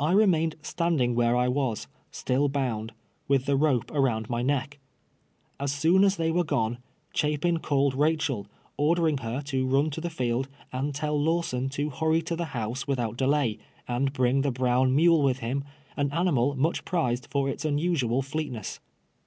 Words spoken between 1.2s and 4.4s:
I was, still bound, with the rope around my